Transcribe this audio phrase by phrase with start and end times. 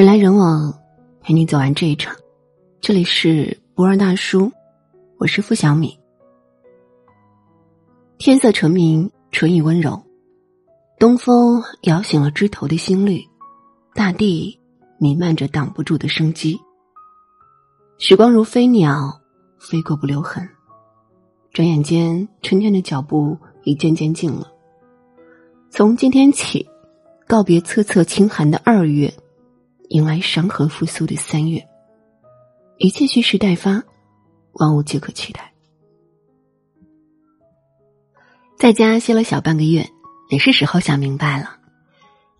[0.00, 0.72] 人来人往，
[1.20, 2.16] 陪你走完这一场。
[2.80, 4.50] 这里是不二大叔，
[5.18, 5.94] 我是付小米。
[8.16, 10.02] 天色澄明，春意温柔，
[10.98, 13.22] 东风摇醒了枝头的新绿，
[13.92, 14.58] 大地
[14.98, 16.58] 弥漫着挡不住的生机。
[17.98, 19.20] 时光如飞鸟，
[19.58, 20.48] 飞过不留痕。
[21.52, 24.50] 转眼间，春天的脚步已渐渐近了。
[25.68, 26.66] 从今天起，
[27.26, 29.12] 告别瑟瑟清寒的二月。
[29.90, 31.68] 迎来山河复苏的三月，
[32.78, 33.82] 一切蓄势待发，
[34.52, 35.52] 万物皆可期待。
[38.56, 39.90] 在家歇了小半个月，
[40.28, 41.56] 也是时候想明白了，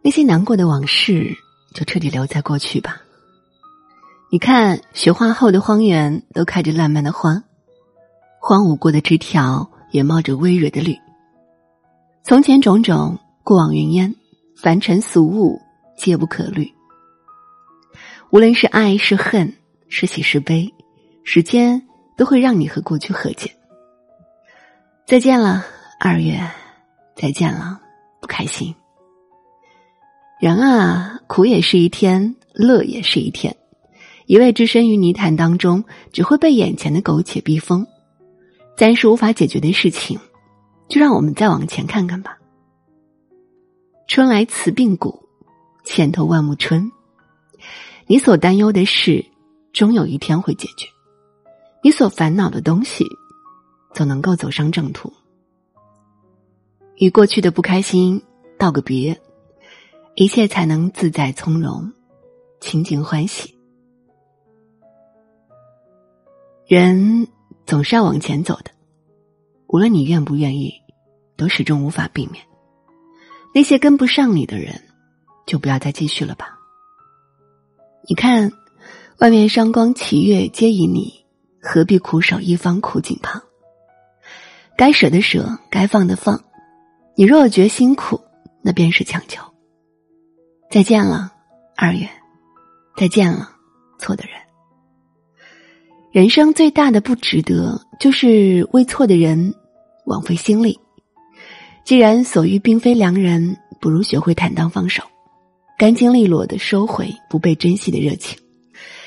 [0.00, 1.36] 那些难过的往事
[1.74, 3.02] 就彻底留在过去吧。
[4.30, 7.42] 你看，雪化后的荒原都开着烂漫的花，
[8.40, 10.96] 荒芜过的枝条也冒着微弱的绿。
[12.22, 14.14] 从前种种，过往云烟，
[14.56, 15.60] 凡尘俗物，
[15.98, 16.72] 皆不可虑。
[18.32, 19.52] 无论是爱是恨，
[19.88, 20.72] 是喜是悲，
[21.24, 21.84] 时间
[22.16, 23.52] 都会让你和过去和解。
[25.04, 25.64] 再见了，
[25.98, 26.40] 二月，
[27.16, 27.80] 再见了，
[28.20, 28.72] 不开心。
[30.38, 33.56] 人啊，苦也是一天，乐也是一天。
[34.26, 37.84] 一味置身于泥潭当中，只会被眼前的苟且逼疯。
[38.76, 40.16] 暂时无法解决的事情，
[40.88, 42.38] 就让我们再往前看看吧。
[44.06, 45.20] 春来辞鬓古，
[45.84, 46.92] 千头万木春。
[48.10, 49.24] 你所担忧的事，
[49.72, 50.88] 终有一天会解决；
[51.80, 53.06] 你所烦恼的东西，
[53.94, 55.12] 总能够走上正途。
[56.96, 58.20] 与过去的不开心
[58.58, 59.16] 道个别，
[60.16, 61.92] 一切才能自在从容、
[62.58, 63.56] 清净欢喜。
[66.66, 67.28] 人
[67.64, 68.72] 总是要往前走的，
[69.68, 70.74] 无论你愿不愿意，
[71.36, 72.44] 都始终无法避免。
[73.54, 74.82] 那些跟不上你的人，
[75.46, 76.56] 就不要再继续了吧。
[78.08, 78.50] 你看，
[79.18, 81.24] 外面山光奇月皆以你，
[81.60, 83.42] 何必苦守一方苦井旁？
[84.76, 86.42] 该舍的舍，该放的放。
[87.14, 88.20] 你若觉辛苦，
[88.62, 89.44] 那便是强求。
[90.70, 91.32] 再见了，
[91.76, 92.08] 二月，
[92.96, 93.50] 再见了，
[93.98, 94.32] 错的人。
[96.10, 99.54] 人生最大的不值得，就是为错的人
[100.06, 100.80] 枉费心力。
[101.84, 105.02] 既然所遇并非良人，不如学会坦荡放手。
[105.80, 108.38] 干净利落的收回不被珍惜的热情，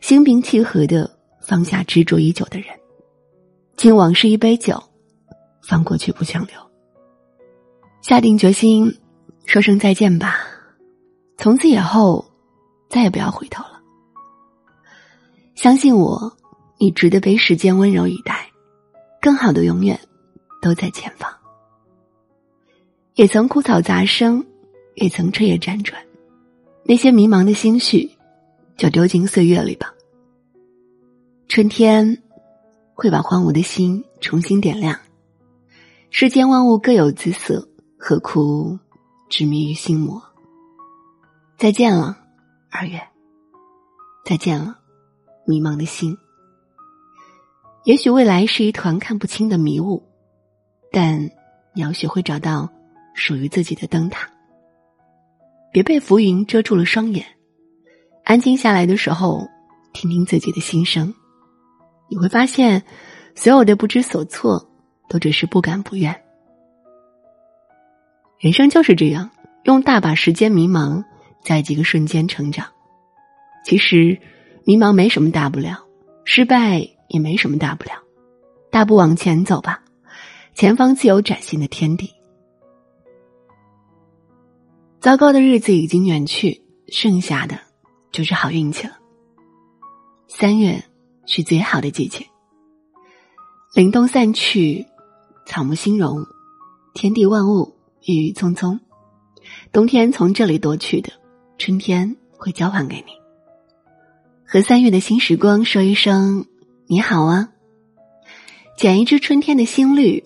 [0.00, 2.68] 心平气和的放下执着已久的人，
[3.76, 4.82] 敬往事一杯酒，
[5.62, 6.54] 放过去不强留。
[8.00, 8.98] 下定决心，
[9.44, 10.38] 说声再见吧，
[11.36, 12.24] 从此以后
[12.88, 13.82] 再也不要回头了。
[15.54, 16.34] 相信我，
[16.78, 18.48] 你值得被时间温柔以待，
[19.20, 20.00] 更好的永远
[20.62, 21.30] 都在前方。
[23.16, 24.42] 也曾枯草杂生，
[24.94, 26.02] 也曾彻夜辗转。
[26.86, 28.10] 那些迷茫的心绪，
[28.76, 29.94] 就丢进岁月里吧。
[31.48, 32.22] 春天
[32.92, 34.98] 会把荒芜的心重新点亮。
[36.10, 37.66] 世间万物各有姿色，
[37.98, 38.78] 何苦
[39.30, 40.22] 执迷于心魔？
[41.56, 42.18] 再见了，
[42.70, 43.00] 二月。
[44.24, 44.78] 再见了，
[45.46, 46.16] 迷茫的心。
[47.84, 50.02] 也许未来是一团看不清的迷雾，
[50.92, 51.30] 但
[51.74, 52.70] 你要学会找到
[53.14, 54.33] 属于自己的灯塔。
[55.74, 57.26] 别被浮云遮住了双眼，
[58.22, 59.48] 安静下来的时候，
[59.92, 61.12] 听听自己的心声，
[62.08, 62.84] 你会发现，
[63.34, 64.70] 所有的不知所措，
[65.08, 66.14] 都只是不甘不愿。
[68.38, 69.28] 人生就是这样，
[69.64, 71.02] 用大把时间迷茫，
[71.42, 72.68] 在几个瞬间成长。
[73.64, 74.16] 其实，
[74.62, 75.84] 迷茫没什么大不了，
[76.24, 77.94] 失败也没什么大不了，
[78.70, 79.82] 大步往前走吧，
[80.54, 82.13] 前方自有崭新的天地。
[85.04, 87.60] 糟糕的日子已经远去，剩下的
[88.10, 88.94] 就是好运气了。
[90.28, 90.82] 三月
[91.26, 92.24] 是最好的季节，
[93.74, 94.86] 凛冬散去，
[95.44, 96.24] 草木新荣，
[96.94, 97.74] 天地万物
[98.06, 98.80] 郁郁葱葱。
[99.72, 101.12] 冬天从这里夺去的，
[101.58, 103.12] 春天会交还给你。
[104.46, 106.46] 和三月的新时光说一声
[106.86, 107.50] 你好啊，
[108.78, 110.24] 捡一支春天的新绿，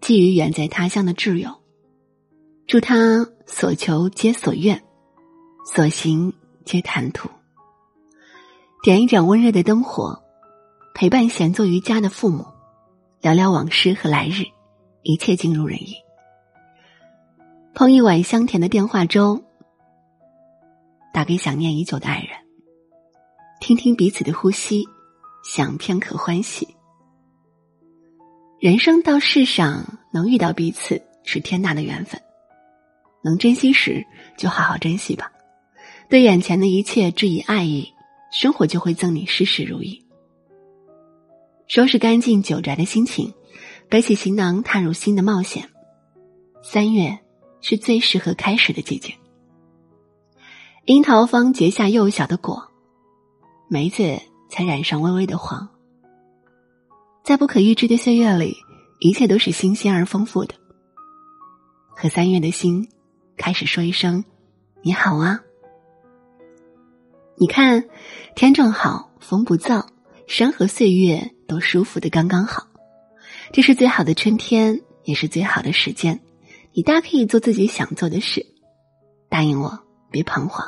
[0.00, 1.57] 寄予远在他乡的挚友。
[2.68, 4.84] 祝他所求皆所愿，
[5.64, 6.34] 所行
[6.66, 7.30] 皆坦途。
[8.82, 10.22] 点一盏温热的灯火，
[10.94, 12.44] 陪伴闲坐于家的父母，
[13.22, 14.44] 聊聊往事和来日，
[15.02, 15.94] 一切尽如人意。
[17.74, 19.42] 烹一碗香甜的电话粥，
[21.14, 22.28] 打给想念已久的爱人，
[23.60, 24.86] 听听彼此的呼吸，
[25.42, 26.68] 想片刻欢喜。
[28.60, 32.20] 人生到世上，能遇到彼此是天大的缘分。
[33.22, 34.06] 能珍惜时
[34.36, 35.32] 就好好珍惜吧，
[36.08, 37.92] 对眼前的一切致以爱意，
[38.32, 40.04] 生活就会赠你事事如意。
[41.66, 43.34] 收拾干净酒宅的心情，
[43.88, 45.68] 背起行囊踏入新的冒险。
[46.62, 47.18] 三月
[47.60, 49.14] 是最适合开始的季节。
[50.86, 52.70] 樱桃方结下幼小的果，
[53.68, 54.18] 梅子
[54.48, 55.68] 才染上微微的黄。
[57.22, 58.56] 在不可预知的岁月里，
[59.00, 60.54] 一切都是新鲜而丰富的。
[61.94, 62.88] 和三月的心，
[63.38, 64.24] 开始说一声
[64.82, 65.40] “你好啊”。
[67.38, 67.88] 你看，
[68.34, 69.86] 天正好，风不燥，
[70.26, 72.66] 山河岁月都舒服的刚刚好。
[73.52, 76.20] 这是最好的春天，也是最好的时间。
[76.72, 78.44] 你大可以做自己想做的事，
[79.28, 79.78] 答应我，
[80.10, 80.66] 别彷徨，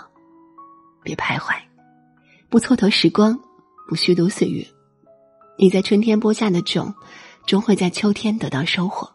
[1.03, 1.57] 别徘徊，
[2.49, 3.39] 不蹉跎时光，
[3.89, 4.65] 不虚度岁月。
[5.59, 6.95] 你在春天播下的种，
[7.47, 9.11] 终会在秋天得到收获。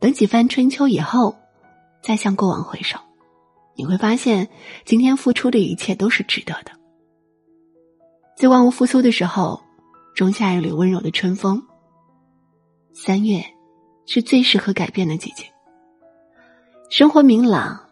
[0.00, 1.36] 等几番春秋以后，
[2.02, 2.98] 再向过往回首。
[3.76, 4.48] 你会发现，
[4.84, 6.72] 今天付出的一切都是值得的。
[8.36, 9.60] 在万物复苏的时候，
[10.14, 11.62] 种下一缕温柔的春风。
[12.92, 13.42] 三月，
[14.06, 15.44] 是最适合改变的季节。
[16.90, 17.88] 生活明朗，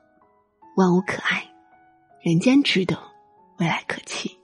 [0.77, 1.49] 万物可爱，
[2.21, 2.99] 人间值得，
[3.59, 4.37] 未来可期。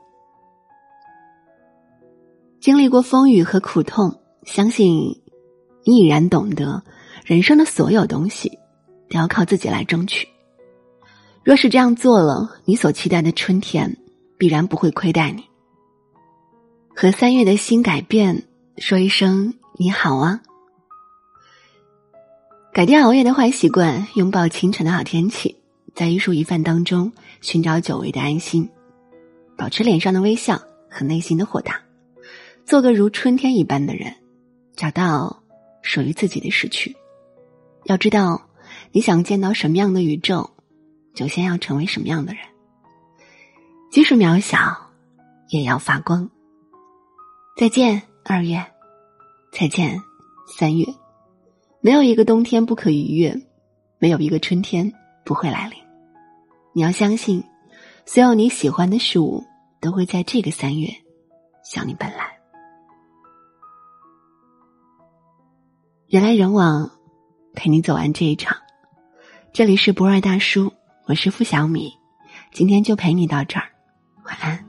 [2.60, 5.22] 经历过风雨和苦痛，相信
[5.84, 6.82] 你已然懂得，
[7.24, 8.58] 人生的所有东西
[9.08, 10.28] 都要靠自己来争取。
[11.42, 13.96] 若是这样做了，你所期待的春天
[14.38, 15.44] 必然不会亏待你。
[16.96, 18.44] 和三月的新改变
[18.78, 20.40] 说一声你好啊！
[22.72, 25.56] 改掉熬夜的坏习惯，拥抱清晨的好天气，
[25.94, 28.68] 在一蔬一饭当中寻找久违的安心，
[29.56, 31.80] 保持脸上的微笑和内心的豁达，
[32.64, 34.14] 做个如春天一般的人，
[34.74, 35.42] 找到
[35.82, 36.96] 属于自己的时区。
[37.84, 38.43] 要知道，
[38.94, 40.48] 你想见到什么样的宇宙。
[41.14, 42.42] 就先要成为什么样的人，
[43.88, 44.90] 即使渺小，
[45.48, 46.28] 也要发光。
[47.56, 48.58] 再见，二月；
[49.52, 50.02] 再见，
[50.48, 50.84] 三月。
[51.80, 53.32] 没有一个冬天不可逾越，
[54.00, 54.92] 没有一个春天
[55.24, 55.78] 不会来临。
[56.72, 57.44] 你要相信，
[58.04, 59.44] 所有你喜欢的事物
[59.80, 60.88] 都会在这个三月
[61.62, 62.36] 向你奔来。
[66.08, 66.90] 人来人往，
[67.52, 68.63] 陪你走完这一场。
[69.54, 70.72] 这里是博二大叔。
[71.06, 71.92] 我是付小米，
[72.52, 73.68] 今天就陪你到这儿，
[74.24, 74.63] 晚安。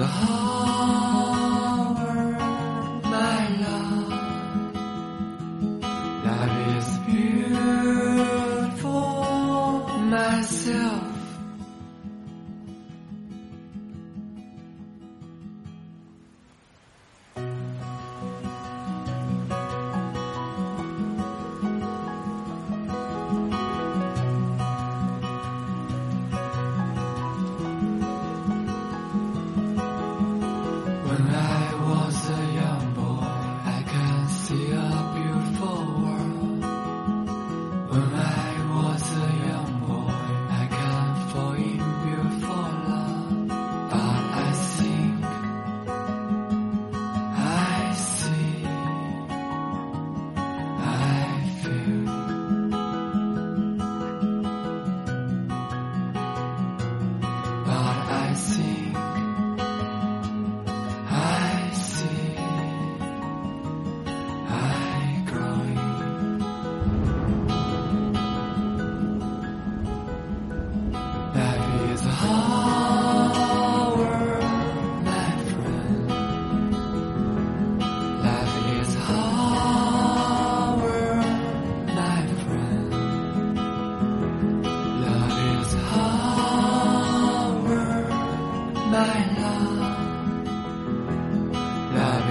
[0.00, 0.39] the heart.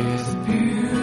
[0.03, 0.98] disappear.